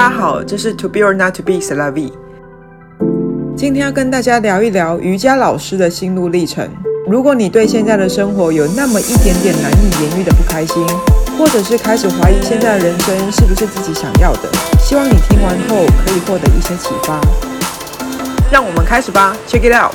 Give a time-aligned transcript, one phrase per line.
[0.00, 2.10] 大家好，这是 To Be or Not to Be C'est La Vie。
[3.54, 6.66] 今天要跟大家聊一聊瑜伽老师的心路历程。
[7.06, 10.82] 如果你对现在的生活有那么一点点难以言喻的不开心，
[11.38, 17.20] 或者是开始怀疑现在的人生是不是自己想要的，希望你听完后可以获得一些启发。
[18.50, 19.94] 让我们开始吧，Check it out。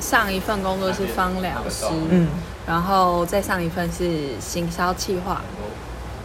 [0.00, 2.28] 上一份工作是芳疗师，嗯，
[2.66, 5.42] 然后再上一份是行销企划，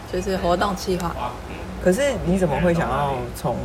[0.09, 1.13] 就是活动企划。
[1.83, 3.55] 可是你怎么会想要从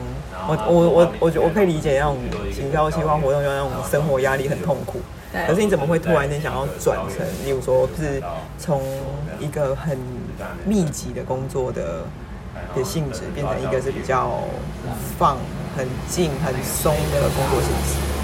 [0.48, 2.18] 我我我我我可以理解那种
[2.52, 5.00] 行销企划活动，就那种生活压力很痛苦。
[5.46, 8.22] 可是你怎么会突然间想要转成，例如说是
[8.58, 8.82] 从
[9.40, 9.98] 一个很
[10.66, 12.02] 密集的工作的
[12.76, 14.42] 的性质，变成一个是比较
[15.18, 15.38] 放、
[15.76, 18.21] 很静、很松的工作性质？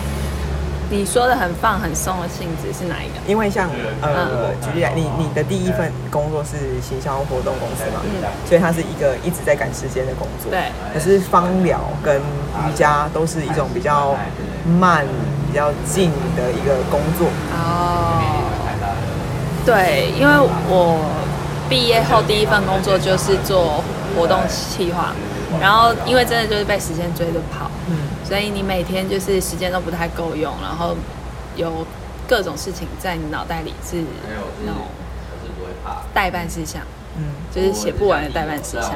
[0.91, 3.15] 你说的很放很松的性质是哪一个？
[3.27, 3.69] 因为像
[4.01, 10.51] 呃，举例来，你你的第一份工作是行销活动公司嘛，嗯，所以它是一个一直在赶时间的工作。
[10.51, 10.73] 对。
[10.95, 14.16] 可是芳疗跟瑜伽都是一种比较
[14.80, 15.04] 慢、
[15.46, 17.29] 比较静的一个工作。
[17.52, 18.23] 哦。
[19.66, 20.32] 对，因为
[20.70, 20.98] 我
[21.68, 23.85] 毕业后第一份工作就是做
[24.16, 25.13] 活动企划，
[25.60, 27.70] 然后因为真的就是被时间追着跑。
[27.91, 27.98] 嗯。
[28.29, 30.95] 所以你每天就是时间都不太够用，然后
[31.57, 31.87] 有
[32.29, 33.96] 各种事情在你脑袋里是
[34.66, 34.82] 那种
[36.12, 36.82] 代办事项，
[37.16, 38.93] 嗯，就是写不完的代办事项。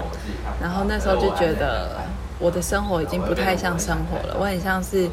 [0.60, 1.96] 然后那时候就觉得
[2.38, 5.08] 我的生活已经不太像生活了，我很像是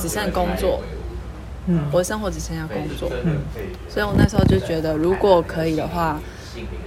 [0.00, 0.80] 只剩工作，
[1.66, 3.40] 嗯，我的生活只剩下工作，嗯，
[3.88, 6.20] 所以我那时候就觉得如果可以的话，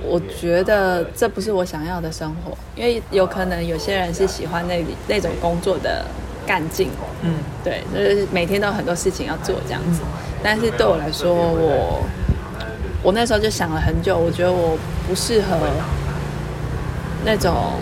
[0.02, 6.06] 我觉得这不是我想要的生活，因为有可能有些人是喜欢那那种工作的。
[6.50, 6.90] 干劲，
[7.22, 10.02] 嗯，对，就是每天都有很多事情要做这样子。
[10.42, 12.04] 但是对我来说，我
[13.04, 14.76] 我那时候就想了很久，我觉得我
[15.08, 15.56] 不适合
[17.24, 17.74] 那种，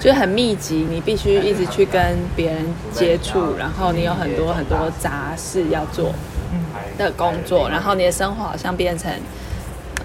[0.00, 6.14] 就是很密集，你必须一直去跟别人接触，然后你有很多很多杂事要做
[6.96, 9.12] 的工作，然后你的生活好像变成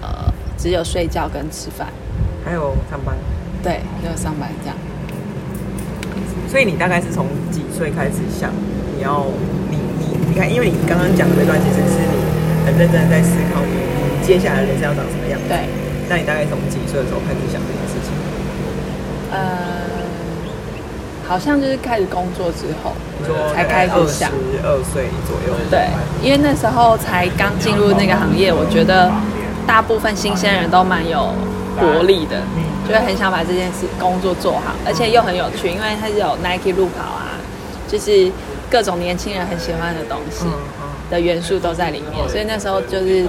[0.02, 1.88] 呃只有睡觉跟吃饭，
[2.44, 3.16] 还有上班，
[3.62, 4.76] 对，没有上班这样。
[6.54, 8.48] 所以你大概是从几岁开始想
[8.96, 9.26] 你要
[9.68, 12.14] 你你你看，因为你刚刚讲的那段其实是你
[12.64, 15.48] 很认真的在思考你接下来的人生要长什么样子。
[15.48, 15.66] 对。
[16.08, 18.14] 那你大概从几岁的时候开始想这件事情？
[19.32, 19.42] 呃，
[21.26, 22.94] 好像就是开始工作之后，
[23.52, 24.30] 才开始想。
[24.30, 25.58] 十二岁左右。
[25.68, 25.88] 对，
[26.22, 29.10] 因为那时候才刚进入那个行业，我觉得
[29.66, 31.34] 大部分新鲜人都蛮有
[31.80, 32.38] 活力的。
[32.86, 37.40] 就会很想把这件事工作做好，而且又很有趣，因为它是有 Nike 路跑啊，
[37.88, 38.30] 就是
[38.70, 40.44] 各种年轻人很喜欢的东西
[41.10, 43.26] 的元素都在里面，所以那时候就是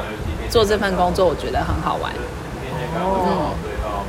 [0.50, 2.12] 做这份工作，我觉得很好玩。
[2.98, 3.56] 哦，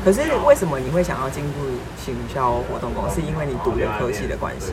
[0.04, 3.20] 可是为什么你会想要进入行销活动公司？
[3.20, 4.72] 是因为你读了科技的关系，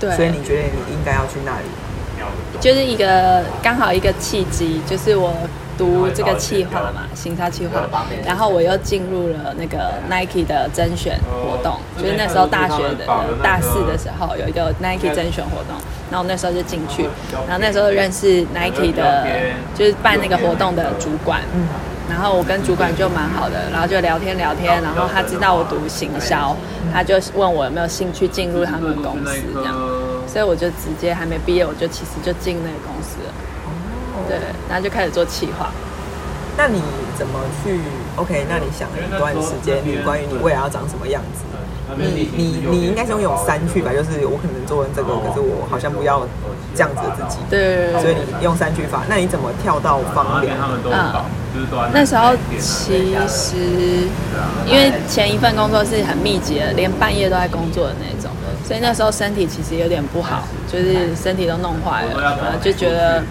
[0.00, 1.66] 对，所以你觉得你应该要去那里？
[2.60, 5.34] 就是一个刚好一个契机，就是我。
[5.76, 7.86] 读这个企划嘛，行销企划，
[8.24, 13.06] 然后我又进入了那个 Nike 的甄选活动，就是那时候大学的
[13.42, 15.76] 大四的时候有一个 Nike 甄选活动，
[16.10, 17.08] 然后那时候就进去，
[17.46, 19.26] 然后那时候认识 Nike 的，
[19.74, 21.40] 就是办那个活动的主管，
[22.08, 26.56] 然后我跟主管就蛮好的，然后就聊天聊天，然后他知道我读行销，
[26.92, 29.74] 他就问我有没有兴趣进入他们公司这样，
[30.26, 33.23] 所以我就直接还没毕业，我就其实就进那个公司了。
[34.28, 35.70] 对，然后就开始做企划。
[36.56, 36.80] 那你
[37.18, 37.80] 怎么去
[38.14, 41.42] ？OK，那你想了一段时间，你关于你未来要长什么样子？
[41.96, 43.90] 你你你应该是拥有三去吧？
[43.92, 46.26] 就是我可能做完这个，可是我好像不要
[46.74, 47.40] 这样子的自己。
[47.50, 47.92] 对。
[48.00, 49.02] 所以你用三去法。
[49.08, 50.54] 那你怎么跳到方疗？
[50.90, 54.08] 嗯，那时候其实
[54.64, 58.30] 因为前一份工作是很密集的，连半夜都在工作的那种，
[58.64, 63.22] 所以那时候身体其实有点不好，就是身体都弄坏了，就觉得。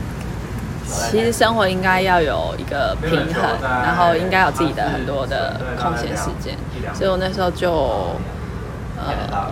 [1.09, 6.55] 其实生活应该要有一个平衡，然后应该有自己的很多的空闲时间，
[6.93, 7.71] 所以我那时候就
[8.97, 9.51] 呃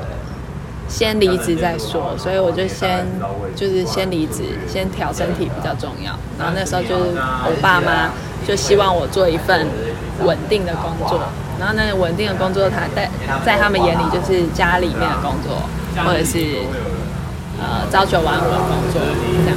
[0.88, 3.06] 先离职再说，所以我就先
[3.56, 6.12] 就是先离职，先调身体比较重要。
[6.38, 7.12] 然后那时候就是
[7.46, 8.12] 我爸妈
[8.48, 9.68] 就希望我做一份
[10.24, 11.20] 稳定的工作，
[11.60, 13.10] 然后那稳定的工作，他在
[13.46, 15.62] 在他们眼里就是家里面的工作，
[16.06, 16.58] 或者是。
[17.72, 19.56] 呃，朝九晚五的工作这样，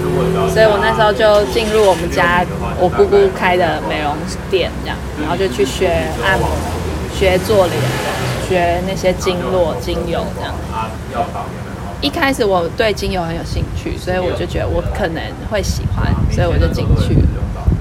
[0.48, 2.46] 所以我那时候就进入我们家
[2.78, 4.14] 我姑姑开的美容
[4.48, 5.90] 店这样，然后就去学
[6.24, 6.46] 按摩，
[7.18, 7.76] 学做脸，
[8.48, 10.54] 学那些经络、精油这样。
[12.00, 15.20] 一开始我对精油很有兴趣，所以我就觉得我可能
[15.50, 17.18] 会喜欢，所以我就进去。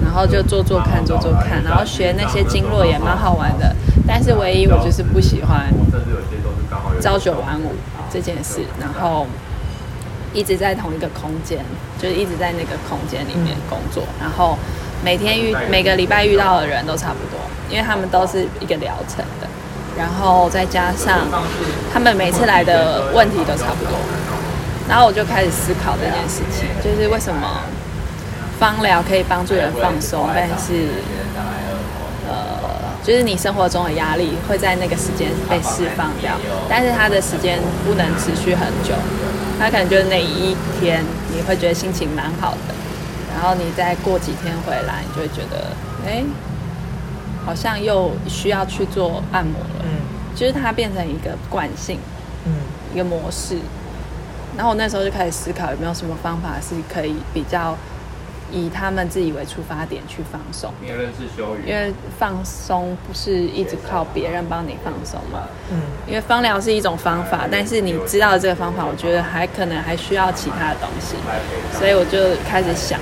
[0.04, 3.76] 然后就做做看，做做看，然后学那些经络也蛮好玩的。
[4.08, 5.72] 但是唯一我就是不喜欢
[7.00, 7.74] 朝九晚五
[8.12, 9.28] 这件事，然后
[10.34, 11.60] 一直在同一个空间，
[12.02, 14.58] 就是一直在那个空间里面工作，然后
[15.04, 16.60] 每天遇每个礼拜遇到。
[16.60, 17.40] 的人都差不多，
[17.70, 19.48] 因为他们都是一个疗程的，
[19.98, 21.28] 然后再加上
[21.92, 23.98] 他们每次来的问题都差不多，
[24.88, 27.62] 然后我就开始思考这件事情，就是为什么
[28.60, 30.88] 芳疗可以帮助人放松，但是
[32.28, 32.64] 呃。
[33.04, 36.32] 就是你生活中的压力会在那个时间被释放掉，
[36.70, 38.94] 但是它的时间不能持续很久，
[39.60, 41.04] 它可能就是那一天
[41.34, 42.74] 你会觉得心情蛮好的，
[43.34, 45.72] 然后你再过几天回来，你就会觉得，
[46.06, 46.24] 哎，
[47.46, 49.90] 好像又需要去做按摩了，嗯，
[50.36, 52.00] 就是它变成一个惯性，
[52.46, 52.54] 嗯，
[52.94, 53.58] 一个模式，
[54.58, 57.78] 然后我那时候就开始思考有没有什么方法是可以比较。
[58.54, 60.72] 以他们自己为出发点去放松，
[61.66, 65.40] 因为放松不是一直靠别人帮你放松嘛。
[65.72, 71.16] 嗯，因为芳疗是一种方法，但是你知道这个方法，我觉得还可能还需要其他的东西，
[71.76, 73.00] 所以我就开始想，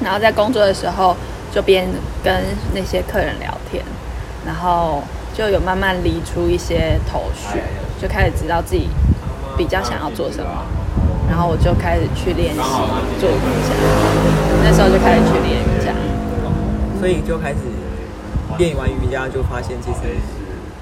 [0.00, 1.16] 然后在工作的时候
[1.52, 1.88] 就边
[2.22, 2.32] 跟
[2.72, 3.84] 那些客人聊天，
[4.46, 5.02] 然后
[5.36, 7.58] 就有慢慢理出一些头绪，
[8.00, 8.88] 就开始知道自己
[9.56, 10.64] 比较想要做什么。
[11.34, 12.60] 然后我就开始去练习
[13.18, 13.74] 做瑜伽，
[14.62, 15.90] 那时候就开始去练瑜伽，
[17.00, 17.56] 所以就开始
[18.56, 20.14] 练完瑜伽，就发现其实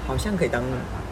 [0.05, 0.61] 好像可以当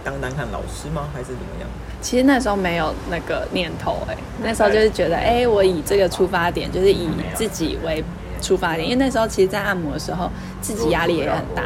[0.03, 1.09] 当当看老师吗？
[1.11, 1.67] 还是怎么样？
[2.01, 8.03] 其实那时候没有那个念头哎、欸，那时候就是觉得哎、欸，我以这个出发点，就是以自己为
[8.43, 10.29] 出发点，因为那时候其实，在按摩的时候，
[10.61, 11.63] 自己压力也很大。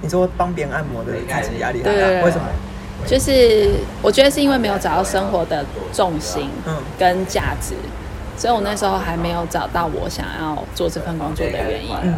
[0.00, 1.12] 你说帮别人按摩的
[1.42, 2.44] 自己压力很大，为什么？
[3.06, 3.70] 就是
[4.02, 6.76] 我觉得是因为没有找到生活的重心嗯。
[6.98, 7.74] 跟价值，
[8.36, 12.14] 所以我那时候还没有找到我想要做这份工作的原因，嗯。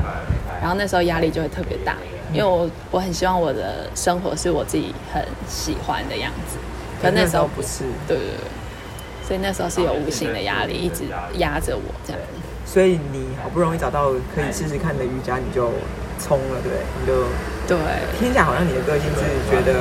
[0.61, 1.97] 然后那时候压力就会特别大，
[2.33, 6.57] 因为我我很希望我的生活是我自己很喜欢的样子，
[7.03, 11.05] 可那时候不是，对对对，所以那时候是有无形的压力一直
[11.39, 12.23] 压着我这样，
[12.65, 15.71] 所以你好不容易找到可以试试看的瑜伽，你就
[16.19, 17.25] 冲了，对，你就
[17.67, 17.77] 对，
[18.19, 19.75] 听起来好像你的个性是觉得。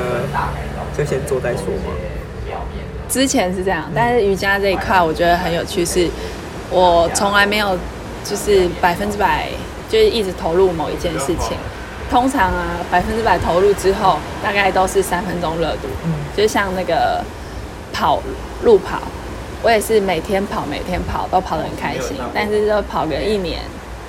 [0.97, 1.91] 就先做再说嘛。
[3.09, 6.07] 之前是这样，但是瑜伽这一块我觉得很有趣，是
[6.69, 7.77] 我从来没有
[8.23, 9.49] 就是百分之百
[9.89, 11.57] 就是一直投入某一件事情。
[12.09, 15.89] 通常啊，百分之百投入之后，大概都是三分钟热度。
[16.05, 17.21] 嗯，就像那个
[17.91, 18.21] 跑
[18.63, 19.01] 路跑，
[19.63, 23.59] 我也是每天跑，每天跑都跑得很开心，但是就跑个一年，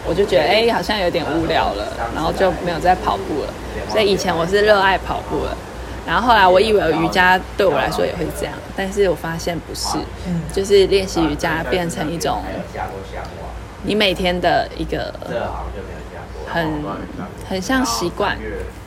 [0.08, 3.52] 我就觉得哎，好像有点无聊了，然后就没有再跑步了。
[3.88, 5.56] 所以以前我是热爱跑步的。
[6.06, 9.98] 然后后来，我以为瑜伽对我来说也会这样，但是我发现不是，
[10.54, 12.44] 就是练习瑜伽变成一种
[13.82, 15.12] 你每天的一个
[16.46, 16.84] 很
[17.48, 18.38] 很像习惯，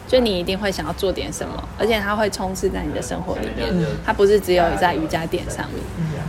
[0.10, 3.72] 就你一定会想要做点什么，而且它会充斥在你的生活里面，
[4.04, 5.82] 它不是只有在瑜伽垫上面。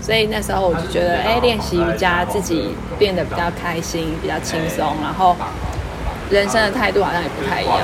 [0.03, 5.35] 所以那时候我就觉得，哎，练习瑜伽自己变得比较开心，比较轻松，然后
[6.31, 7.79] 人生的态度好像也不太一样。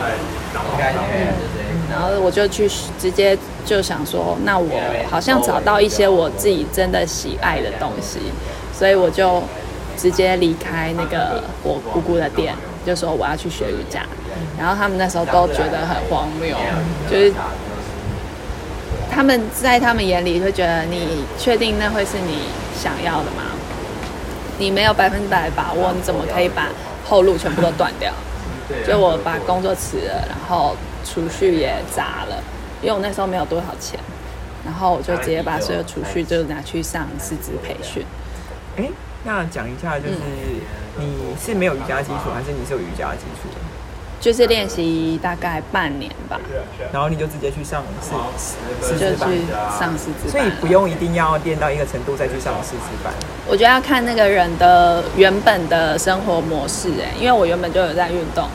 [0.55, 1.57] 嗯
[1.89, 2.69] 然后我就去
[2.99, 4.69] 直接就想说，那我
[5.09, 8.19] 好像找到一些我自己真的喜爱的东西，
[8.75, 9.43] 所以我就
[9.97, 12.55] 直接离开那个我姑姑的店，
[12.87, 14.07] 就说我要去学瑜伽。
[14.57, 16.57] 然后他们那时候都觉得很荒谬，
[17.11, 17.33] 就是
[19.11, 22.45] 他们在他们眼里会觉得，你确定那会是你
[22.79, 23.43] 想要的吗？
[24.59, 26.69] 你没有百分之百把握，你怎么可以把
[27.05, 28.13] 后路全部都断掉？
[28.87, 30.77] 就我把工作辞了，然后。
[31.09, 32.43] 储蓄也砸了，
[32.83, 33.97] 因为我那时候没有多少钱，
[34.65, 38.05] 然后我就直接把所有储蓄就拿去上师资培训。
[38.77, 38.91] 哎，
[39.27, 40.15] 那讲一下，就是
[40.99, 43.49] 你是没有瑜伽基础，还是你是有瑜伽基础？
[44.19, 46.41] 就是练习大概半年吧，
[46.93, 48.11] 然后你就直接去上师
[48.81, 49.31] 师资班，
[49.79, 53.13] 上师资班，所以不用一定要练到一个程度再去上师资班。
[53.47, 58.49] 我觉得要看那个人的原本的生活模式，哎，因为我原本就有在运动。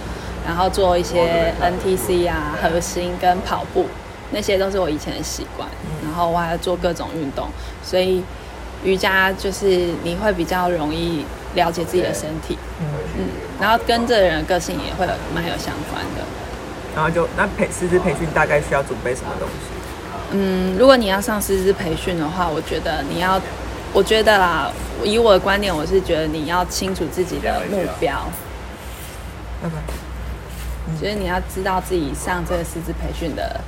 [0.44, 3.86] 然后做一些 NTC 啊、核心跟跑步，
[4.32, 5.70] 那些都是我以前的习惯。
[6.04, 7.48] 然后我还要做各种运动，
[7.84, 8.24] 所以
[8.84, 13.26] 瑜伽就是你会比较容易了解自己的身体，嗯，
[13.60, 16.24] 然后跟这人的个性也会有蛮有相关的。
[16.96, 20.34] 然后就那培师资培训大概需要准备什么东西？
[20.34, 23.40] 嗯，如果你要上师资培训的话，我觉得你要，
[23.94, 24.72] 我觉得啦，
[25.04, 28.28] 以我的观点，我是觉得你要清楚自己的目标。
[29.62, 29.76] 拜拜。
[31.00, 33.62] 所以你要知道自己上这个师资培训的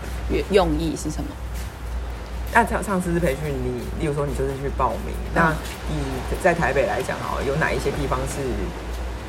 [0.51, 1.29] 用意是什么？
[2.53, 5.51] 那上上师资培训，你例如说你就是去报名，那
[5.89, 5.95] 以
[6.43, 8.41] 在台北来讲哈，有哪一些地方是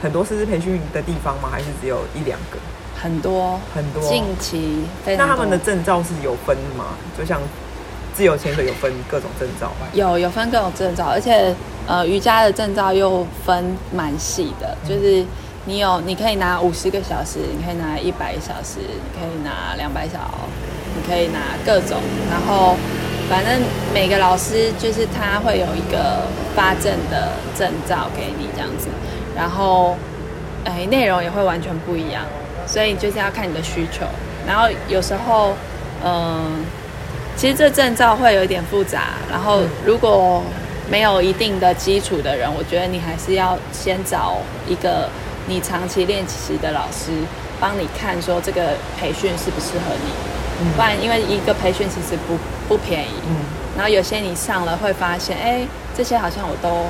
[0.02, 1.48] 很多师资培训的地方吗？
[1.50, 2.58] 还是只有一两个？
[3.00, 5.26] 很多很多，近期非常。
[5.26, 6.96] 那他们的证照是有分吗？
[7.18, 7.40] 就像
[8.14, 9.86] 自由潜水有分各种证照吗？
[9.92, 11.54] 有有分各种证照，而且
[11.86, 15.24] 呃瑜伽的证照又分蛮细的，嗯、就是
[15.64, 20.28] 你有你可以拿五十个小时，你可以拿一百小时，你可以拿两百小时，
[20.94, 21.98] 你可以拿各种，
[22.30, 22.76] 然后
[23.28, 23.62] 反正
[23.92, 26.22] 每个老师就是他会有一个
[26.54, 28.88] 发证的证照给你这样子，
[29.36, 29.96] 然后
[30.64, 32.22] 哎内容也会完全不一样。
[32.66, 34.06] 所以就是要看你的需求，
[34.46, 35.52] 然后有时候，
[36.02, 36.64] 嗯，
[37.36, 40.42] 其实这证照会有一点复杂，然后如果
[40.90, 45.10] 没有一定的基础的人，我觉得你还是要先找一个
[45.46, 47.12] 你长期练习的老师
[47.60, 50.10] 帮你看，说这个培训适不适合你，
[50.76, 53.36] 不然因为一个培训其实不不便宜，嗯
[53.76, 55.66] 然后有些你上了会发现，哎，
[55.96, 56.86] 这些好像我都。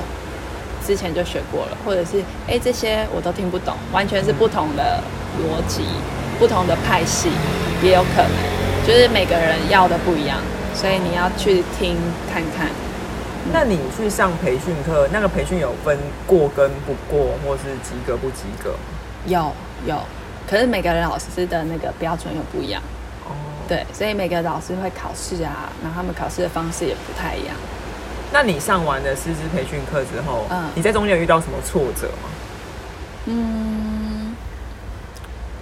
[0.85, 5.01] 之前就学过了，或者是哎，这些我都听不懂，完全是不同的
[5.41, 5.81] 逻辑，
[6.37, 7.31] 不同的派系，
[7.81, 10.37] 也有可能，就是每个人要的不一样，
[10.75, 11.97] 所以你要去听
[12.31, 12.69] 看看。
[13.51, 18.75] 那你去上培训课，那个培训有分过跟不过，或是及格不及格？
[19.25, 19.51] 有
[19.87, 19.99] 有，
[20.47, 22.79] 可是每个人老师的那个标准又不一样。
[23.65, 27.55] 哦，对，所以每个老师会考试啊，然后他们考试的方式也不太一样。
[28.31, 32.29] 那你上完了师资培训课之后，嗯，你在中间有遇到什么挫折吗？
[33.25, 34.35] 嗯，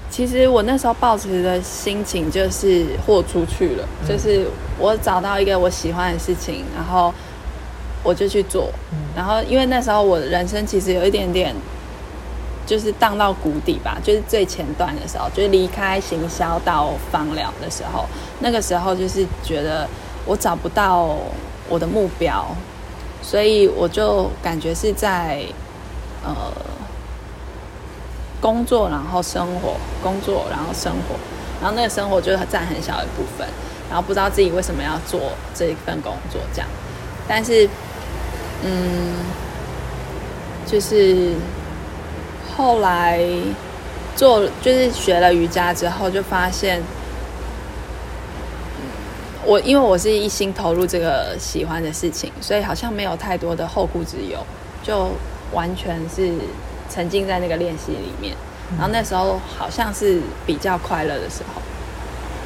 [0.09, 4.47] 其实我那时候抱持的心情就是豁出去了，嗯，就是
[4.79, 7.13] 我找到一个我喜欢的事情，然后
[8.01, 11.55] 我就去做，嗯，然后因为那时候我的人生其实有一点点
[12.65, 18.05] 就是荡到谷底吧，就是最前段的时候，就是离开行销到芳疗的时候，
[18.39, 19.87] 那个时候就是觉得
[20.25, 21.17] 我找不到。
[21.69, 22.45] 我的目标，
[23.21, 25.41] 所以我就感觉是在
[26.21, 26.35] 呃
[28.41, 31.15] 工作，然后生活，工作然后生活，
[31.61, 33.47] 然后那个生活就占很小一部分，
[33.89, 36.67] 然后不知道自己为什么要做这一份工作这样，
[37.29, 37.67] 但是
[38.61, 39.13] 嗯，
[40.67, 41.31] 就是
[42.55, 43.19] 后来
[44.15, 46.81] 做就是学了瑜伽之后，就发现。
[49.45, 54.39] 我因为我是一心投入这个喜欢的事情，所以好像没有太多的后顾之忧，
[54.81, 55.09] 就
[55.51, 56.31] 完全是
[56.89, 58.33] 沉浸在那个练习里面。
[58.77, 61.61] 然后那时候好像是比较快乐的时候，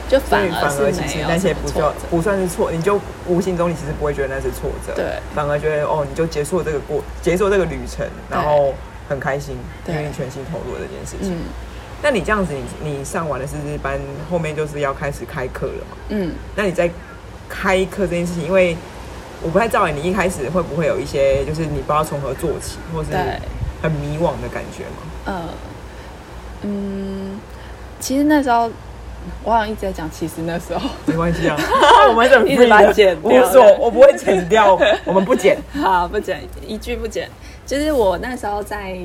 [0.10, 8.74] 就反而是没有那些不叫不算是错，你就无形中你其实不会觉得那是挫折，对，反而觉得哦，你就结束了这个过，结束了这个旅程，然后
[9.10, 9.56] 很开心，
[9.88, 11.36] 因为你全心投入了这件事情。
[11.36, 11.42] 嗯
[12.00, 14.00] 那你这样子你，你你上完了师资班，
[14.30, 15.98] 后面就是要开始开课了嘛？
[16.10, 16.32] 嗯。
[16.56, 16.88] 那你在
[17.50, 18.78] 开课这件事情，因为
[19.42, 23.10] 我不太知道你一开始会不会有一些，就是你不知道从何做起，或是
[23.82, 25.02] 很迷惘的感觉吗？
[25.26, 25.42] 呃，
[26.62, 27.40] 嗯，
[28.00, 28.70] 其实那时候
[29.44, 31.58] 我好像一直在讲，其实那时候没关系啊，
[32.10, 33.44] 我们怎么一直把它剪掉？
[33.44, 37.28] 我说我不会剪掉，我们不剪， 好，不剪，一句不剪。
[37.68, 38.98] 就是我那时候在。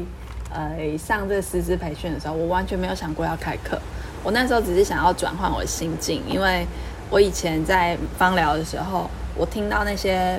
[0.54, 3.81] 呃，上这师资培训的时候，我完全没有想过要开课。
[4.23, 6.66] 我那时候只是想要转换我的心境，因为
[7.09, 10.38] 我以前在芳疗的时候，我听到那些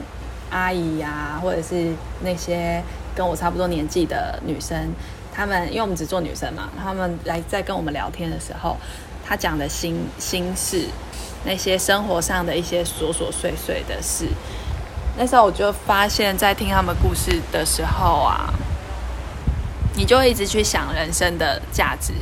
[0.51, 2.79] 阿姨呀、啊，或者是那些
[3.15, 4.93] 跟我差不多年纪的女生，
[5.33, 8.77] 她们因为我们只做女生嘛，她们来在跟我们聊天的时候，
[9.25, 10.85] 她讲的心心事，
[11.43, 14.27] 那些生活上的一些琐琐碎碎的事，
[15.17, 18.53] 那时候我就发现，在听他们故事的时候啊。
[19.95, 22.13] 你就会一直去想人生的价值，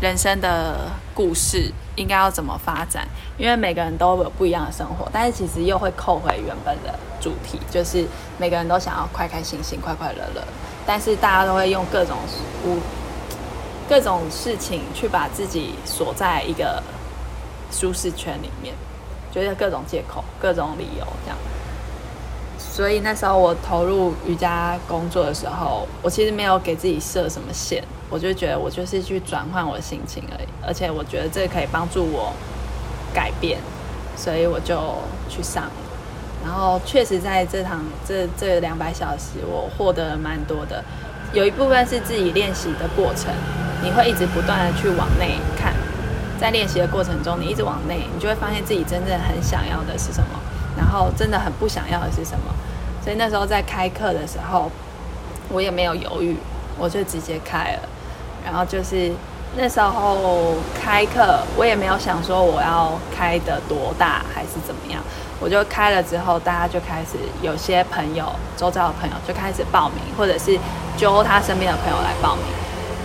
[0.00, 3.04] 人生的故事应该要怎么发展？
[3.36, 8.06] 因为每个人都有不一样的生活，但是其实又会扣回原本的主题，就是
[8.38, 10.44] 每个人都想要快开心心、快快乐乐，
[10.86, 12.16] 但是大家都会用各种
[12.64, 12.78] 无
[13.88, 16.80] 各种事情去把自己锁在一个
[17.72, 18.72] 舒适圈里面，
[19.32, 21.36] 觉得各种借口、各种理由这样。
[22.74, 32.32] 所以那时候我投入瑜伽工作的时候，我其实没有给自己设什么线，我就觉得我就是去转换我的心情而已，而且我觉得这可以帮助我
[33.14, 33.60] 改变，
[34.16, 34.74] 所以我就
[35.28, 35.70] 去上了。
[36.44, 40.82] 然后确实在这堂这这两百小时，我获得了蛮多的，
[41.32, 43.32] 有一部分是自己练习的过程，
[43.84, 45.72] 你会一直不断的去往内看，
[46.40, 50.40] 在练习的过程中，你一直往内，你就会发现自己真正很想要的是什么。
[50.76, 52.52] 然后真的很不想要的是什么？
[53.04, 54.70] 所以那时候在开课的时候，
[55.50, 56.38] 我也没有犹豫，
[56.78, 57.80] 我就直接开了。
[58.42, 59.12] 然后就是
[59.56, 65.02] 那时候开课，我也没有想说我要开得多大还是怎么样，
[65.38, 68.24] 我就开了之后，大家就开始有些朋友，
[68.56, 70.58] 周遭的朋友就开始报名，或者是
[70.96, 72.44] 揪他身边的朋友来报名。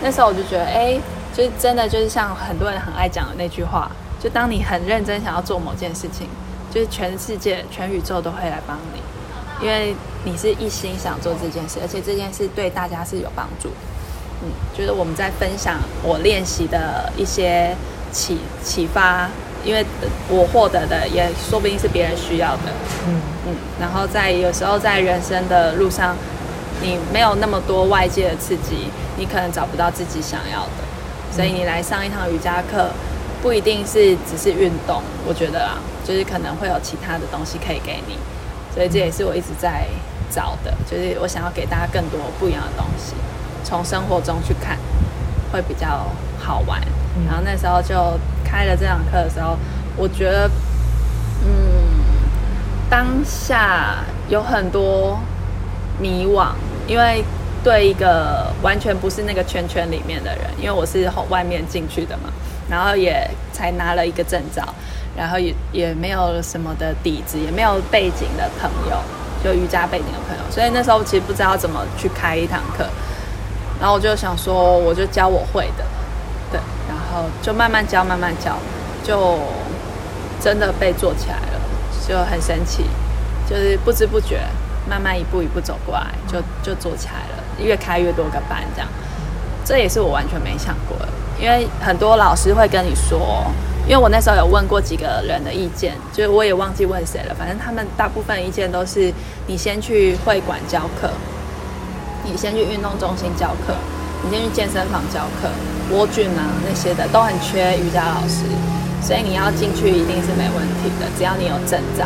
[0.02, 0.98] 那时候我就觉得，哎，
[1.34, 6.30] 就是真的就是像很多人很爱讲的那句话，就当你很认真想要做某件事情，
[6.72, 9.02] 就是全世界、全宇宙都会来帮你，
[9.62, 13.70] 因为你是一心想做这件事，而且这件事对大家是有帮助。
[14.42, 17.76] 嗯，就是我们在分享我练习的一些
[18.12, 19.30] 启启发，
[19.66, 19.86] 因为
[20.30, 22.72] 我获得的也说不定是别人需要的。
[23.08, 26.16] 嗯嗯，然后在有时候在人生的路上，
[26.82, 32.90] 你没有那么多外界的刺激，你可能找不到自己想要的，所以你来上一堂瑜伽课，
[33.42, 38.16] 不一定是只是运动，我觉得啊，就是可能会有其他的东西可以给你，
[38.80, 39.86] 所以这也是我一直在
[40.32, 43.14] 找的，就是我想要给大家更多不一样的东西，
[43.62, 44.78] 从生活中去看，
[45.52, 46.08] 会比较
[46.38, 46.80] 好玩。
[47.28, 49.58] 然后那时候就开了这堂课的时候，
[49.98, 50.50] 我觉得，
[51.44, 51.52] 嗯，
[52.90, 53.98] 当下
[54.30, 55.20] 有很多
[56.00, 56.48] 迷惘。
[56.88, 57.22] 因为
[57.62, 62.32] 对一个完全不是那个圈圈里面的人，因为我是从外面进去的嘛，
[62.70, 64.64] 然后也才拿了一个证照，
[65.20, 68.96] 然后也也没有什么的底子，也没有背景的朋友，
[69.44, 72.88] 就瑜伽背景的朋友，所以那时候其实不知道怎么去开一堂课，
[73.82, 75.84] 然后我就想说，我就教我会的，
[76.50, 78.56] 对，然后就慢慢教，慢慢教，
[79.04, 79.38] 就
[80.40, 81.60] 真的被做起来了，
[82.08, 82.86] 就很神奇，
[83.50, 84.40] 就是不知不觉。
[84.90, 87.44] 慢慢一步一步走过来，就就做起来了。
[87.60, 88.90] 越开越多个班，这样，
[89.64, 91.08] 这也是我完全没想过的。
[91.40, 93.46] 因为很多老师会跟你说，
[93.90, 97.34] 因为我那时候有问过几个人的意见，就是我也忘记问谁了。
[97.34, 99.12] 反正他们大部分意见都是：
[99.48, 101.10] 你先去会馆教课，
[102.24, 103.74] 你先去运动中心教课，
[104.24, 105.50] 你先去健身房教课。
[105.92, 108.46] 窝俊啊那些的都很缺瑜伽老师，
[109.02, 112.06] 所以你要进去一定是没问题的，只要你有证照，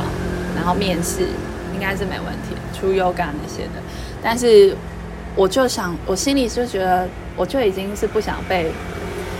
[0.55, 1.27] 然后面试。
[1.75, 3.81] 应该是没问题，出 Yoga 那些的，
[4.21, 4.73] 但是
[5.35, 8.71] 我就想，我心里就觉得，我就已经是不想被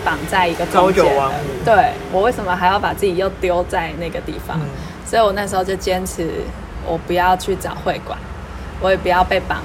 [0.04, 1.66] 绑在一个朝九晚五。
[1.66, 4.60] 对，我为什么还要把自己又丢在那个地方？
[4.60, 4.68] 嗯、
[5.06, 6.30] 所以我那时候就坚持，
[6.86, 8.18] 我不要去找会馆，
[8.80, 9.60] 我也不要被绑，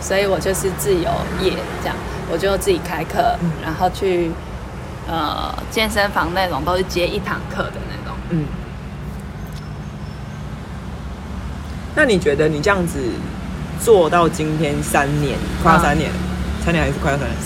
[0.00, 1.52] 所以我就是自由业
[1.82, 1.96] 这样，
[2.30, 4.30] 我就自己开课，嗯、然后去
[5.06, 8.44] 呃健身房那种都是接一堂课的那种，嗯。
[11.96, 12.98] 那你觉得你这样子
[13.80, 16.16] 做到今天三年，快要三年，啊、
[16.64, 17.36] 三年还是快要三年？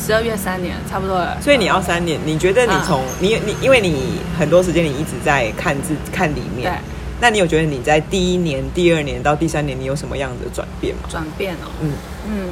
[0.00, 1.40] 十二月三年，差不多了。
[1.40, 6.78] 所以你要三年，你觉得你从、啊、你你，因为你很多时间你一直在看字看里面，对。
[7.20, 11.02] 那你有觉得你在第一年、第二年到第三年，你有什么样的转变吗？
[11.08, 11.92] 转变哦，嗯
[12.26, 12.48] 嗯，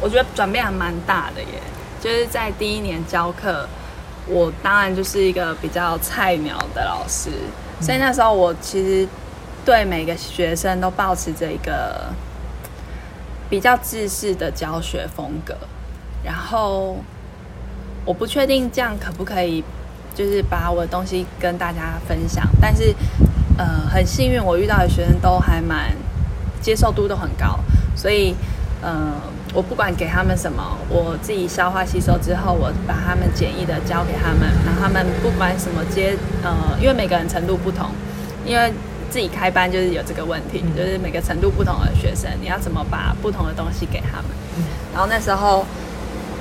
[0.00, 1.60] 我觉得转变还蛮大的耶。
[2.00, 3.68] 就是在第一年教课，
[4.26, 7.30] 我当然就是一个比较菜鸟的老师，
[7.80, 9.08] 嗯、所以那时候我其实。
[9.66, 12.12] 对每个学生都保持着一个
[13.48, 15.56] 比较制式的教学风格，
[16.24, 16.96] 然后
[18.04, 19.62] 我不确定这样可不可以，
[20.14, 22.48] 就是把我的东西跟大家分享。
[22.60, 22.94] 但是，
[23.58, 25.94] 呃，很幸运我遇到的学生都还蛮
[26.60, 27.58] 接受度都很高，
[27.94, 28.34] 所以，
[28.80, 29.12] 呃，
[29.52, 37.90] 我不管给他们什么，我自己消化吸收之后，我把他们简易的教给他们，然后他们不管什么接，呃，因为每个人程度不同，
[38.46, 38.72] 因为。
[39.10, 44.24] 自己开班就是有这个问题，就是每个程度不同的学生，你要怎么把不同的东西给他们？
[44.92, 45.64] 然后那时候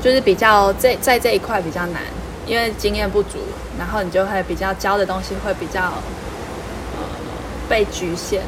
[0.03, 2.01] 就是比较在在这一块比较难，
[2.45, 3.39] 因为经验不足，
[3.79, 6.99] 然后你就会比较教的东西会比较呃
[7.69, 8.41] 被局限，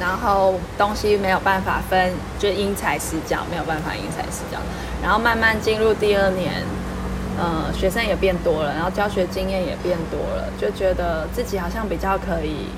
[0.00, 4.58] 然后东西没有办法分，就因材施教，没有办法因材施教。
[5.02, 6.62] 然后慢慢进入第二年，
[7.38, 12.68] 呃，学生也变多了，然后教学经验也变多了，就觉得自己好像比较可以。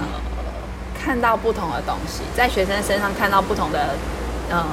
[0.00, 0.04] 呃，
[0.98, 3.94] 看到不同的东西，在学生身上看到不同的
[4.50, 4.64] 呃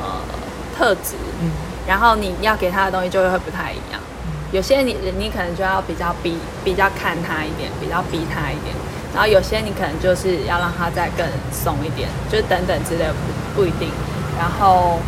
[0.79, 1.51] 特质，嗯，
[1.85, 3.99] 然后你要给他的东西就会不太一样。
[3.99, 8.73] 嗯、有些你你可能就要比较逼，比较看他一点，比较逼他一点。
[9.13, 13.05] 然后有些你可能就是要让他再更松一点，就等等之类
[13.53, 13.89] 不不一定。
[14.37, 14.99] 然后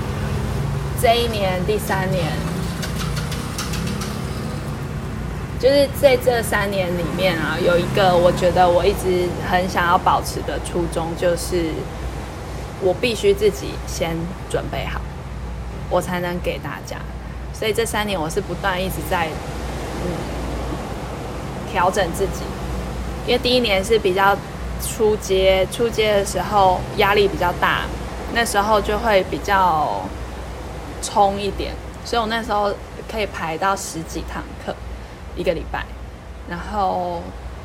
[1.01, 2.25] 这一年第三年。
[5.61, 11.69] 就是在这三年里面啊，有一个我觉得我一直很想要保持的初衷，就是
[12.81, 14.17] 我必须自己先
[14.49, 14.99] 准备好，
[15.91, 16.97] 我才能给大家。
[17.53, 20.09] 所以这三年我是不断一直在嗯
[21.71, 22.41] 调整自己，
[23.27, 24.35] 因为第一年是比较
[24.81, 27.81] 初阶，初阶的时候压力比较大，
[28.33, 30.01] 那时候就会比较
[31.03, 31.73] 冲一点，
[32.03, 32.73] 所以我那时候
[33.11, 34.75] 可以排到十几堂课。
[35.33, 35.85] 一个礼拜，
[36.49, 37.21] 然后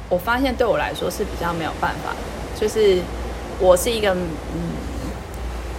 [0.09, 2.15] 我发现对我来说是比较没有办法，
[2.55, 3.03] 就是
[3.59, 4.71] 我是一个嗯，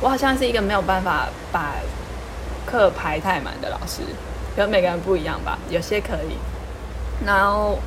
[0.02, 1.76] 我好像是一个没有办法把
[2.68, 4.02] 课排太满的老师，
[4.56, 6.36] 可能每个人不一样吧，有些可以。
[7.26, 7.80] 然后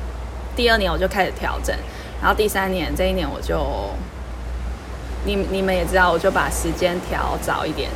[0.55, 1.73] 第二年我就开始调整，
[2.19, 3.91] 然后第三年这一年我就，
[5.23, 7.89] 你你们也知道，我就把时间调早一点，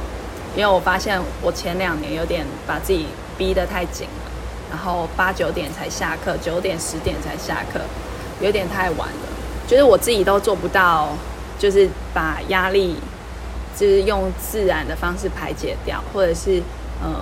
[0.56, 4.32] 因为我发现我前两年有点把自己逼得太紧了，
[4.70, 7.82] 然后八九点才下课，九点十点才下课，
[8.40, 9.28] 有点太晚了，
[9.68, 11.10] 觉得我自己都做不到，
[11.58, 12.96] 就是把压力
[13.76, 16.62] 就是用自然的方式排解掉，或者是
[17.04, 17.14] 嗯。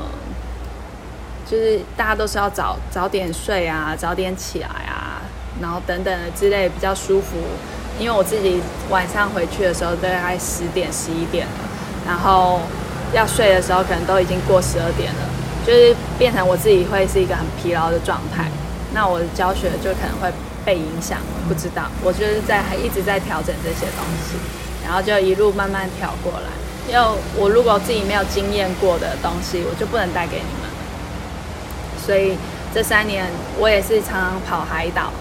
[1.45, 5.21] 就是大家都是要早早点睡啊，早点起来啊，
[5.61, 7.35] 然后等等的之类比较舒服。
[7.99, 11.53] 因为我自己晚上回去的时候大概十点十一点了，
[12.07, 12.61] 然后
[13.13, 15.29] 要睡的时候可能都已经过十二点了，
[15.67, 18.49] 就是变成我自己会是一个很疲劳的状态。
[18.93, 20.31] 那我的教学就可能会
[20.65, 21.83] 被影响，不知道。
[22.01, 24.37] 我就是在还一直在调整这些东西，
[24.83, 26.49] 然后就一路慢慢调过来。
[26.85, 30.69] 因为我如果自己没有经验过的东西，我就不能带给你们。
[32.05, 32.37] 所以
[32.73, 33.25] 这三年
[33.57, 35.11] 我也是常常跑海岛，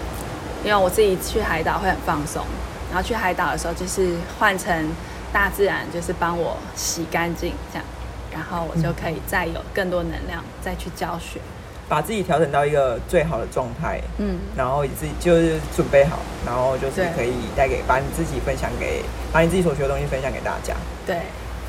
[0.63, 2.43] 因为我自己去海岛会很放松，
[2.91, 4.89] 然后去海岛的时候就是换成
[5.31, 7.85] 大自然，就是帮我洗干净这样，
[8.33, 11.39] 然后我就可以再有更多能量再去教学，
[11.87, 20.73] 把自己调整到一个最好的状态，嗯，然后你自己就是准备好，然后就是可以带给把你自己分享给把你自己所学的东西分享给大家。
[21.05, 21.17] 对，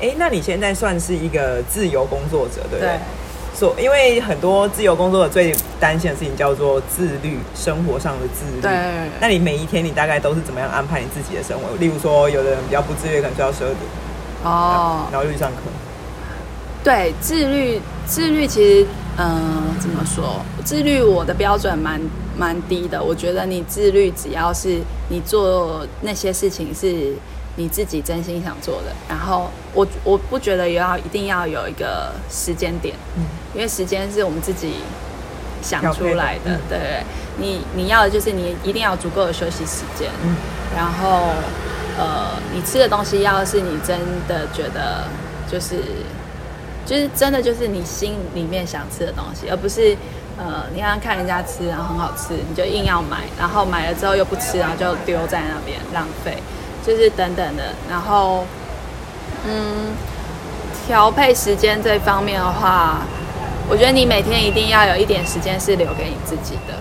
[0.01, 2.89] 哎，那你现在算是一个自由工作者，对不对？
[2.89, 2.99] 对
[3.55, 8.61] 所因为很多自由工作者最担心的事情叫做自律，生活上的自律。
[8.61, 8.69] 对。
[9.21, 11.73] 那你每一天你大概都是怎么样安排你自己的生活？
[11.77, 13.79] 例如说，有的人比较不自律，可能睡到十二点。
[14.43, 15.07] 哦。
[15.09, 15.57] 然后就去上课。
[16.83, 20.41] 对，自律，自律其实，嗯、呃，怎么说？
[20.63, 22.01] 自律我的标准蛮
[22.37, 23.01] 蛮低的。
[23.01, 27.13] 我觉得你自律，只要是你做那些事情是。
[27.57, 33.23] 你自己真心想做的，然后我我不觉得要一定要有一个时间点，嗯，
[33.53, 34.73] 因为时间是我们自己
[35.61, 37.01] 想出来的，嗯、对，
[37.37, 40.35] 你你要的就是你一定要足够的休息时间，嗯，
[40.75, 41.29] 然后
[41.97, 43.97] 呃，你吃的东西要是你真
[44.27, 45.07] 的觉得
[45.49, 45.75] 就是
[46.85, 49.97] 就是真的就是你心里面想吃的东西，而不是
[50.37, 56.37] 呃你刚看人家吃然后很好吃，你就硬要买，然后买了之后又不吃，然后就丢在那边浪费。
[56.85, 58.45] 就是等等的，然后，
[59.43, 59.95] 嗯，
[60.85, 62.99] 调配时间这方面的话，
[63.67, 66.75] 我觉得你每天一定要有一点时间是留给你自己的，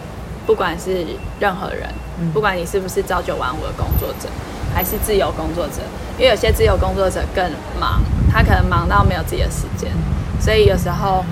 [0.44, 1.06] 不管是
[1.40, 1.88] 任何人，
[2.34, 4.28] 不管你是不是朝九晚五的工作者，
[4.74, 5.80] 还是自由工作者，
[6.18, 7.42] 因为有些自由工作者更
[7.80, 8.02] 忙，
[8.34, 9.90] 他可能忙到没有自己的时间，
[10.38, 11.24] 所以有时候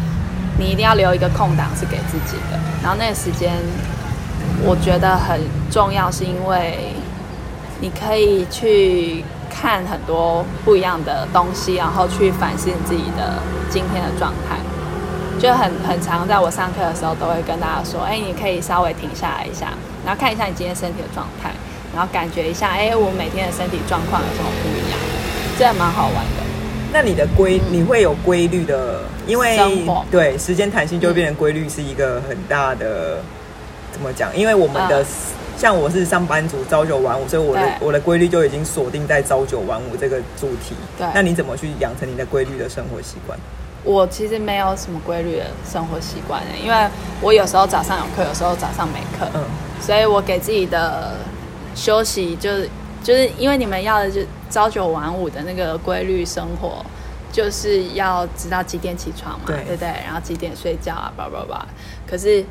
[0.56, 3.52] 你一定要留一个空档是给自己的，然后那个时间
[4.64, 6.94] 我觉得很重要，是因为。
[7.84, 14.54] 你可以去看很多不一样的东西，然后去反思你自己的今天的状态。
[15.40, 19.66] 就很很常，在我上课的时候，都会跟大家说：“哎，你可以稍微停下来一下，
[20.06, 21.50] 然后看一下你今天身体的状态，
[21.92, 25.00] 然后感觉一下，哎，我每天的身体状况有什么不一样？
[25.58, 26.41] 这蛮好玩的。”
[26.92, 29.58] 那你的规，你会有规律的，因为
[30.10, 33.18] 对时间弹性就会变成规律，是一个很大的
[33.92, 34.36] 怎么讲？
[34.36, 34.98] 因为我们的。
[34.98, 35.04] 呃
[35.54, 40.74] 像我是上班族，朝九晚五，所以我的我的规律就已经锁定在朝九晚五这个主题。
[40.98, 43.38] 对，那你怎么去养成你的规律的生活习惯？
[43.84, 46.76] 我其实没有什么规律的生活习惯，因为
[47.20, 49.44] 我有时候早上有课，有时候早上没课，嗯，
[49.80, 51.14] 所以我给自己的
[51.76, 52.68] 休息就是
[53.02, 56.84] 就是因为你们要的就朝九晚五的那个规律生活，
[57.32, 59.88] 就是要知道几点起床嘛，对，不对？
[60.04, 61.66] 然后几点睡觉啊，叭叭叭。
[62.06, 62.44] 可是。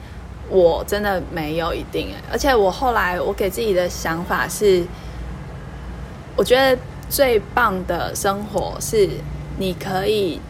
[0.50, 4.84] 我真的没有一定，而且我后来我给自己的想法是，
[6.36, 6.78] 我觉得
[7.10, 9.08] 最棒的生活是
[9.58, 10.42] 你可以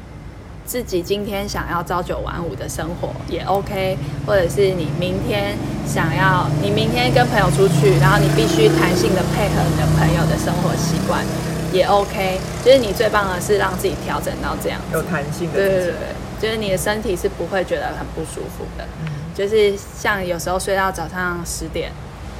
[0.65, 11.25] 自己今天想要朝九晚五的生活也 OK，或者是你明天想要你明天跟朋友出去，然后你必须弹性的配合你的朋友的生活习惯
[11.73, 15.95] 也 OK，就是你最棒的是让自己调整到这样有弹性的，对对对，
[16.39, 18.85] 就是你的身体是不会觉得很不舒服的。
[19.33, 21.91] 就是像有时候睡到早上十点、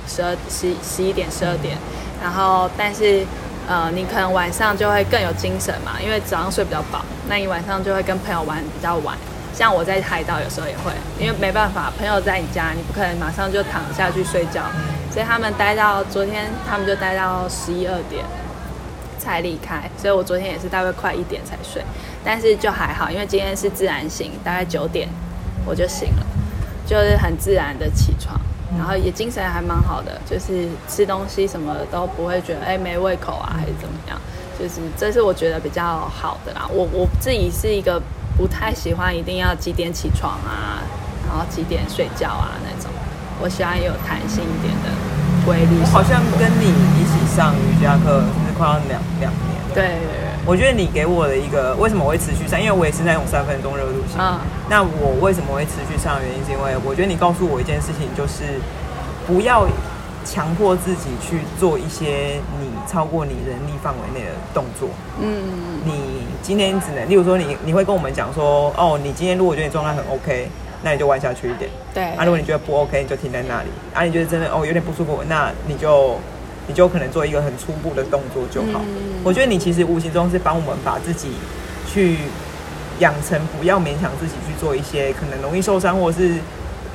[0.08, 1.78] 十二、十十一点、十二点，
[2.22, 3.26] 然后但是
[3.72, 9.18] 呃，你可能晚上就会更有精神嘛，因为早上睡比较饱，那你晚上就会跟朋友玩比较晚。
[9.54, 14.64] 像我在海岛有时候也会，因为没办法，朋友在你家，你不可能马上就躺下去睡觉，
[15.10, 18.26] 所以他们待到昨天，他们就待到十一二点
[19.18, 21.82] 才离开，所以我昨天也是大概快一点才睡，
[22.26, 25.08] 但是就还好，因为今天是自然醒，大概九点
[25.66, 26.26] 我就醒了。
[26.86, 28.38] 就是很自然的起床，
[28.78, 34.18] 然后也精神还蛮好的，就是吃东西什么都不会觉得哎没胃口啊还是怎么样，
[34.58, 36.68] 就是这是我觉得比较好的啦。
[36.72, 38.02] 我我自己是一个
[38.38, 40.82] 不太喜欢一定要几点起床啊，
[41.28, 42.92] 然后几点睡觉啊那种，
[43.42, 44.90] 我喜欢有弹性一点的
[45.46, 45.84] 规律。
[45.86, 46.66] 好像跟你
[47.00, 49.62] 一起上瑜伽课，就是快要两两年。
[49.74, 50.31] 对。
[50.44, 54.18] 我觉得你给我的一个为什么我会持续上，因为我也是那种三分钟热度型。
[54.20, 54.40] 嗯。
[54.70, 58.60] 那我为什么会持续上的原因，是因为我觉得你告诉我一件事情，就是
[59.28, 59.68] 不要
[60.26, 64.90] 强迫自己去做一些你超过你能力范围内的动作。
[65.22, 65.80] 嗯。
[65.86, 70.50] 你今天只能，例如说你你会跟我们讲说，哦，你今天如果觉得你状态很 OK，
[70.82, 71.70] 那你就弯下去一点。
[71.94, 72.04] 对。
[72.16, 73.70] 啊，如果你觉得不 OK，你就停在那里。
[73.94, 76.20] 啊，你觉得真的哦有点不舒服，那你就。
[76.68, 78.82] 你就可能做一个很初步的动作就好。
[78.86, 81.30] 嗯、我觉得你其实无形中是帮我们把自己
[81.92, 82.18] 去
[83.00, 86.36] 养成，不要勉强自己去做一些可能容易受伤，或者是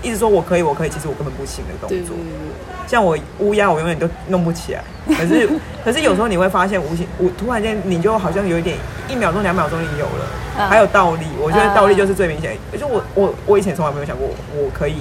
[0.02, 2.16] 一直说我可以，我可以，其实我根本不行的动作。
[2.86, 4.84] 像我乌鸦，我永远都弄不起来。
[5.08, 5.48] 可是，
[5.84, 8.76] 可是有时候你会发现，无形，我突然间你就好像有一点，
[9.08, 10.26] 一秒钟、两秒钟你有了。
[10.58, 12.56] 嗯、还有倒立，我觉得倒立就是最明显。
[12.78, 14.94] 就我，我，我以前从来没有想过我可以，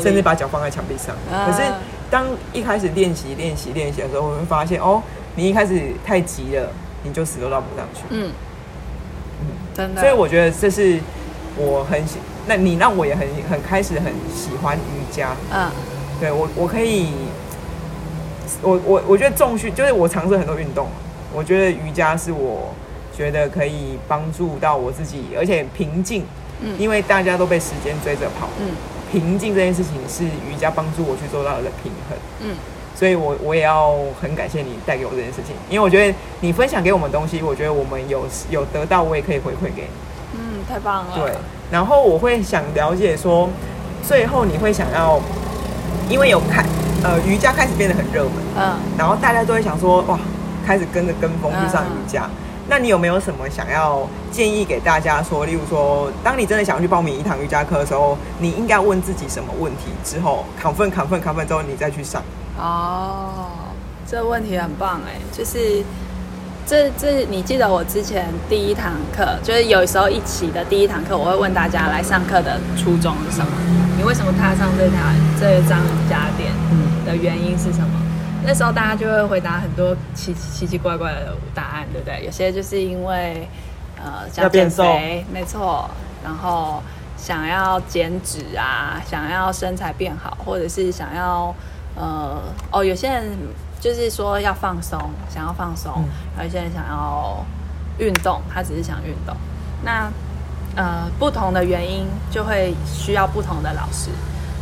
[0.00, 1.14] 甚至把脚放在墙壁上。
[1.46, 1.62] 可是。
[2.14, 5.02] 当一开始练习、练习、练习的时候，我会发现哦，
[5.34, 6.70] 你一开始太急了，
[7.02, 8.02] 你就死都绕不上去。
[8.10, 8.30] 嗯
[9.40, 10.00] 嗯，真的。
[10.00, 11.00] 所以我觉得这是
[11.56, 15.34] 我很喜，那你让我也很很开始很喜欢瑜伽。
[15.52, 15.68] 嗯，
[16.20, 17.14] 对我我可以，
[18.62, 20.86] 我我我觉得重训就是我尝试很多运动，
[21.34, 22.72] 我觉得瑜伽是我
[23.12, 26.24] 觉得可以帮助到我自己，而且平静。
[26.60, 28.48] 嗯，因为大家都被时间追着跑。
[28.60, 28.70] 嗯。
[29.14, 32.56] 平静这件事情是瑜伽帮助我去做到的平衡，嗯，
[32.96, 39.88] 所以我我也要很感谢你带给我这件事情，因为我觉得你分享给我们东西，我觉得我们有有得到，我也可以回馈给你，
[40.34, 41.32] 嗯，太棒了，对，
[41.70, 43.48] 然后我会想了解说，
[44.02, 45.20] 最后你会想要，
[46.10, 46.64] 因为有开
[47.04, 50.18] 呃瑜伽开始变得很热门，嗯，然后大家都会想说哇，
[50.66, 52.24] 开始跟着跟风去上瑜伽。
[52.26, 55.44] 嗯那你有没有什么想要建议给大家说？
[55.44, 59.92] 例如说，当你真的想要去报名一堂瑜伽课的时候，你应该问自己什么问题？
[60.02, 62.22] 之后亢奋、亢奋、亢奋之后，你再去上。
[62.58, 63.48] 哦，
[64.08, 65.84] 这个问题很棒哎，就是
[66.66, 73.52] 这这，你记得我之前第一堂课，就是有时候一起的第一堂课，我会问大家来上课的初衷是什么？
[73.98, 74.98] 你为什么踏上这条
[75.38, 76.50] 这张瑜伽垫
[77.04, 78.00] 的原因是什么？
[78.46, 82.22] 那时候大家就会回答很多奇奇奇怪怪的答案，对不对？
[82.24, 83.48] 有些就是因为
[83.96, 85.88] 呃想减肥，没错，
[86.22, 86.82] 然后
[87.16, 91.54] 想要减脂啊，想要身材变好，或者是想要
[91.96, 93.30] 呃哦，有些人
[93.80, 96.04] 就是说要放松，想要放松，
[96.42, 97.42] 有些人想要
[97.98, 99.34] 运动，他只是想运动。
[99.82, 100.10] 那
[100.76, 104.10] 呃不同的原因就会需要不同的老师，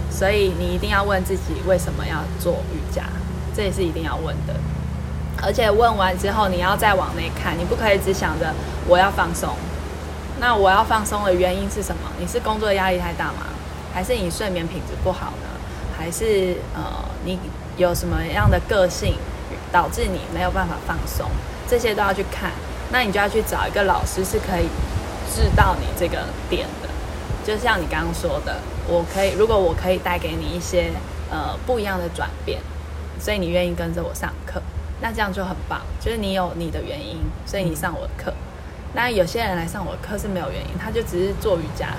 [0.09, 3.03] 所以你一定要问自己为什么要做瑜伽。
[3.55, 4.55] 这也是一定要问的，
[5.43, 8.55] 而且问完之后，你要再往内看，你不可以只想着
[8.87, 9.51] 我要放松。
[10.41, 12.11] 那我要放松的原因是什么？
[12.19, 13.47] 你是工作压力太大吗？
[13.93, 15.49] 还是你睡眠品质不好呢？
[15.97, 16.83] 还是呃
[17.25, 17.39] 你
[17.77, 19.15] 有什么样的个性
[19.71, 21.27] 导致你没有办法放松？
[21.69, 22.51] 这些都要去看。
[22.91, 24.67] 那你就要去找一个老师是可以
[25.33, 26.89] 知道你这个点的。
[27.45, 30.91] 就像你刚刚说的，我可以，如果我可以带给你一些
[31.31, 32.61] 呃不一样的转变。
[33.23, 34.61] 所以你愿意跟着我上课，
[35.01, 35.81] 那这样就很棒。
[36.01, 38.35] 就是你有你的原因，所以你上我的课。
[38.95, 41.91] 那有些人来上我的课是没有原因，他就只是做瑜伽。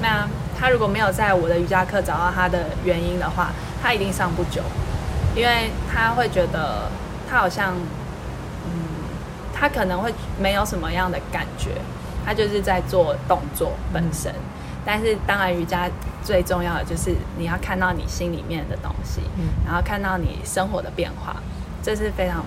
[0.00, 3.50] 那他如果没有在我的瑜伽课找到他的原因的话，
[3.82, 4.62] 他一定上不久，
[5.34, 6.88] 因为他会觉得
[7.28, 7.74] 他好像，
[8.64, 8.70] 嗯，
[9.52, 11.72] 他可能会没有什么样的感觉，
[12.24, 14.32] 他就是在做动作本身。
[14.86, 15.90] 但是当然，瑜伽
[16.28, 21.34] 最重要的就是你要看到你心里面的东西，嗯、然后看到你生活的变化，
[21.82, 22.44] 这是非常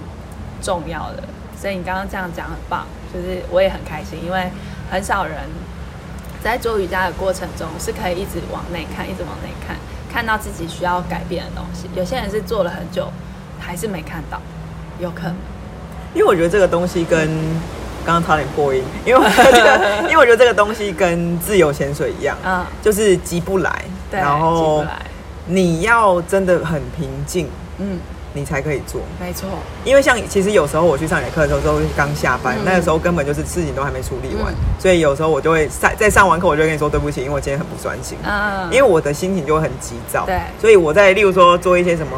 [0.61, 1.23] 重要的。
[1.59, 4.51] 所以你刚刚这样讲很棒，就是我也很开心，因为
[4.91, 5.35] 很少人
[6.43, 9.75] 在做瑜伽的过程中是可以一直往内看，一直往内看，
[10.13, 11.89] 看到自己需要改变的东西。
[11.95, 13.11] 有些人是做了很久
[13.59, 14.39] 还是没看到，
[14.99, 15.35] 有可能，
[16.13, 17.27] 因为我觉得这个东西跟。
[18.05, 24.83] 刚刚差点破音，因为我觉得这个，因为我觉得这个东西跟自由潜水一样，嗯，就是急不来，对，然后
[25.45, 27.99] 你要真的很平静，嗯，
[28.33, 29.49] 你才可以做，没错。
[29.83, 42.15] 因为像其实有时候我去上你的课的时候，都刚下班，那个时候根本就是事情都还没处理完，所以有时候我就会在在上完课，我就跟你说对不起，因为我今天很不专心，嗯，因为我的心情就会很急躁，对，所以我在例如说做一些什么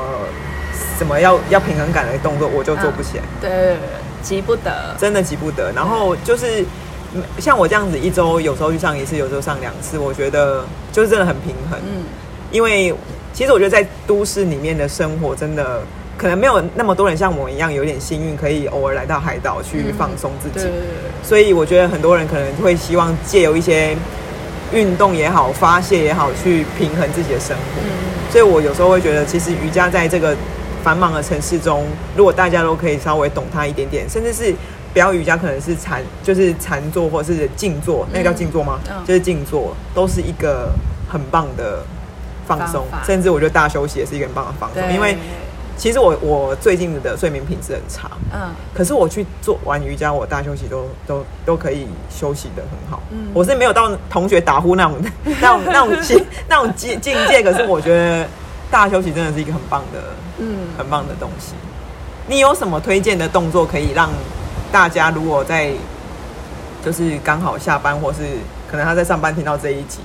[0.97, 3.75] 什么要要平衡感的动作，我就做不起来，对。
[4.23, 5.71] 急不得，真的急不得。
[5.75, 6.65] 然后就是
[7.37, 11.77] 像我这样子，一周有时候去上一次，有时候上两次，我觉得就是真的很平衡。
[11.85, 12.03] 嗯，
[12.49, 12.91] 因为
[13.33, 15.81] 其实我觉得在都市里面的生活，真的
[16.17, 20.65] 可能没有那么多人像我一样有点幸运，可以偶尔来到海岛去放松自己。
[20.67, 20.71] 嗯、
[21.21, 23.95] 所以我觉得很多人可能会希望借由一些
[24.71, 27.81] 运动也好、发泄也好，去平衡自己的生活。
[27.83, 30.35] 嗯、所以我有时候会觉得，其实瑜伽在这个
[30.83, 34.53] 繁忙的城市中，如果大家都可以稍微懂它一点点，甚至是。
[34.93, 38.79] 不要瑜伽，可能是禅，就是禅坐或是静坐，那个叫静坐吗？
[38.87, 40.71] 嗯、就是静坐，都是一个
[41.11, 41.83] 很棒的
[42.45, 42.85] 放松。
[43.03, 45.17] 甚至我觉得大休息也是一个很棒的放松，因为
[45.75, 53.01] 其实我我最近的睡眠品质很差，嗯，可是我去做完瑜伽，我大休息都都都可以休息的很好。
[53.09, 55.01] 嗯，我是没有到同学打呼那种
[55.41, 58.27] 那种那种境那种境境界，可是我觉得
[58.73, 60.01] 大休息真的是一个很棒的，
[60.39, 61.53] 嗯，很棒的东西。
[62.25, 64.09] 你有什么推荐的动作可以让？
[64.71, 65.71] 大家如果在
[66.83, 68.21] 就是刚好下班，或是
[68.67, 69.99] 可能他在上班听到这一集，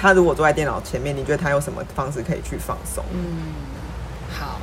[0.00, 3.04] 他如果坐在电脑前面，你觉得他有什么方式可以去放松？
[3.12, 3.52] 嗯，
[4.32, 4.58] 好，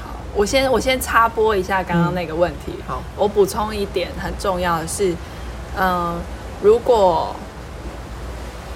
[0.00, 2.74] 好，我先我先插播一下刚刚那个问题。
[2.76, 5.10] 嗯、好，我补充一点很重要的是，
[5.76, 6.14] 嗯、呃，
[6.62, 7.34] 如果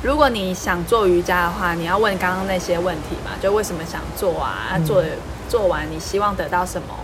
[0.02, 4.78] 如果你想做瑜伽的话，你要问刚刚那些问题嘛，就为什么想做啊？
[4.86, 5.10] 做、嗯、
[5.48, 6.94] 做完你希望得到什么？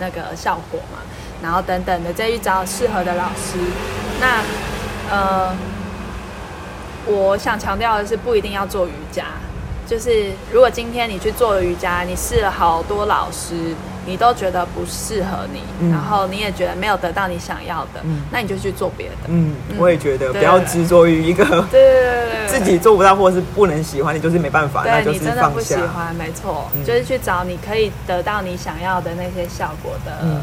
[0.00, 0.98] 那个效果嘛，
[1.42, 3.58] 然后等等的再去找适合的老师。
[4.20, 4.42] 那
[5.10, 5.54] 呃，
[7.06, 9.26] 我想强调的是，不一定要做瑜伽。
[9.86, 19.14] 就是如果今天你去做瑜伽，你试了好多老师，你都觉得不适合你，嗯、然后你也觉得没有得到你想要的，嗯、那你就去做别的。
[19.28, 30.42] 嗯，我也觉得不要执着于一个对 自己做不到或者是不能喜欢，你就是没办法，对那就是你真的不喜欢，没错，嗯、就是去找你可以得到你想要的那些效果的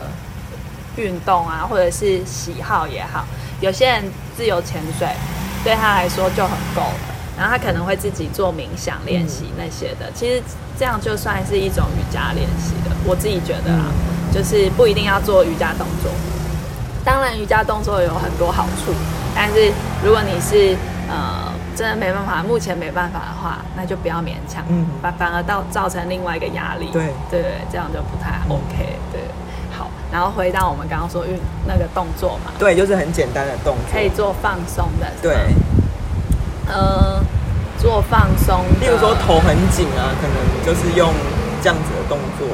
[0.95, 3.25] 运动啊，或者是喜好也好。
[3.61, 4.03] 有些人
[4.37, 5.07] 自由潜水
[5.65, 7.15] 对他来说就很够了。
[7.39, 10.43] 然后他可能会自己做冥想练习那些的，其实
[10.77, 12.93] 这样就算是一种瑜伽练习的。
[13.05, 13.85] 我自己觉得啊，
[14.33, 16.11] 就是不一定要做瑜伽动作。
[17.05, 18.91] 当然，瑜伽动作有很多好处，
[19.33, 19.71] 但是
[20.03, 20.75] 如果你是
[21.07, 26.89] 呃真的没办法，目前没办法的话，那就不要勉强，嗯，反反而到造成另外一个压力。
[26.91, 28.99] 对对对，这样就不太 OK。
[29.13, 29.21] 对，
[29.71, 35.55] 好，然后回到我们刚刚说运那个动作嘛，对，就是很简单的动作，可以做放松的，对。
[36.69, 37.19] 呃，
[37.77, 41.11] 做放松，例如说头很紧啊，可能就是用
[41.61, 42.47] 这样子的动作。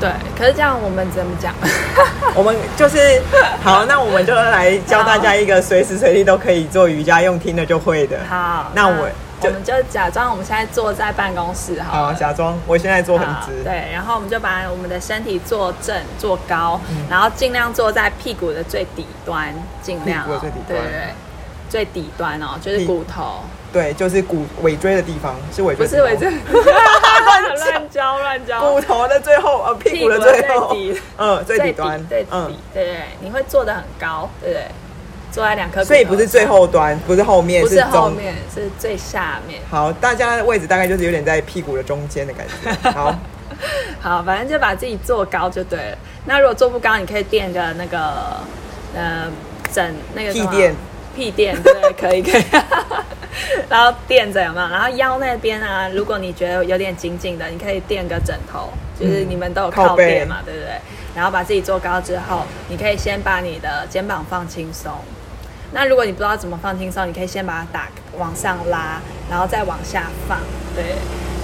[0.00, 1.54] 对，可是这样我们怎么讲？
[2.34, 3.22] 我们就是
[3.62, 8.18] 好，那我们就来教大家一个随时随地都可以做瑜伽，用听的就会的。
[8.28, 9.08] 好，那我
[9.42, 13.62] 我们就假装我们现在坐在办公室，好，好，假装我现在坐很直。
[13.62, 20.68] 对，然后我们就把我们的身体坐正、坐高，嗯、然后尽量坐在屁股的最底端，尽量、哦、最底端。
[20.68, 21.14] 对对对。
[21.72, 23.40] 最底端哦，就是骨头，
[23.72, 30.76] 对，就是骨尾椎的地方，是尾椎，不是尾椎， 乱交乱交，骨头的最后，呃，屁股的最后，
[31.16, 32.28] 嗯，最底端，最底，
[32.74, 34.66] 对对对，你会坐的很高，对不对？
[35.32, 39.62] 坐在两颗，所以不是最后端，不是后面，不是后面，是最下面。
[39.70, 42.70] 好，大家的位置大概就是有点在屁股的中间的感觉。
[42.92, 43.18] 好，
[43.98, 45.98] 好，反正就把自己坐高就对了。
[46.26, 48.36] 那如果坐不高，你可以垫个那个，
[48.94, 49.24] 呃，
[49.72, 50.74] 枕那个屁垫。
[51.14, 52.44] 屁垫对，可以可以，
[53.68, 54.68] 然后垫着有没有？
[54.68, 60.70] 然后腰那边啊，如果你觉得有点紧紧的，你可以垫个枕头，就是你们都有靠垫嘛，对不对？
[61.14, 64.90] 然后把自己坐高之后，你可以先把你的肩膀放轻松。
[65.72, 70.38] 那如果你不知道怎么放轻松，你可以先把它打往上拉，然后再往下放，
[70.74, 70.84] 对。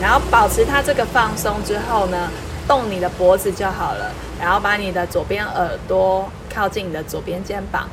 [0.00, 2.31] 然后保持它这个放松之后呢，
[2.66, 4.12] 动你的脖子就好了。
[4.40, 7.88] 然后把你的左边耳朵靠近你的左边肩膀。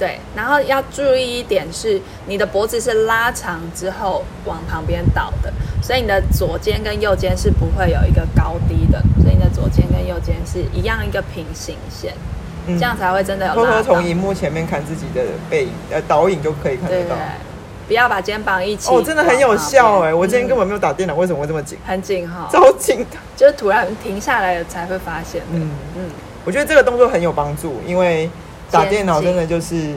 [0.00, 12.14] 对，然后要注意一点是，你的脖子是拉长之后往旁边倒的，所以你的左肩跟右肩是不会有一个高低的，所以你的左肩跟右肩是一样一个平行线，
[12.66, 13.70] 嗯、这样才会真的有拉。
[13.70, 17.14] 偷偷从荧幕前面看自己的背影，呃，导影就可以看得到。
[17.86, 18.90] 不要把肩膀一起。
[18.90, 20.14] 哦，真的很有效哎！
[20.14, 21.76] 我今天根本没有打电脑，为什么会这么紧？
[21.86, 23.04] 很紧哈，超紧，
[23.36, 25.42] 就是突然停下来了才会发现。
[25.52, 26.10] 嗯嗯，嗯
[26.46, 28.30] 我觉得这个动作很有帮助，因为。
[28.70, 29.94] 打电脑真的就是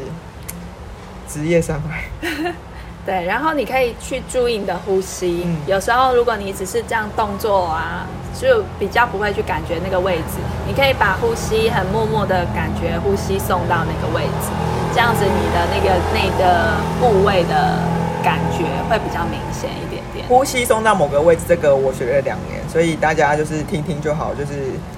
[1.29, 2.03] 职业伤害。
[3.05, 5.43] 对，然后你可以去注意你的呼吸。
[5.45, 10.39] 嗯、有时候如果你只是这样动作啊，就比较不会去感觉那个位置。
[10.65, 14.47] 你可以把呼吸很默默的感觉，呼吸送到那个位置，
[14.93, 17.77] 这样子你的那个那个部位的
[18.23, 19.92] 感觉会比较明显一点
[20.27, 20.39] 点。
[20.39, 24.53] 呼吸送到某个位置，这个我学了两年，所以大家就是听听就好，就是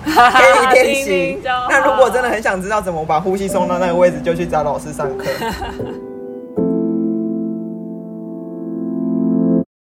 [0.06, 1.40] 可以练习。
[1.70, 5.26] 那如果真的很想知道怎么把呼吸送到那个位置，就去找老师上课。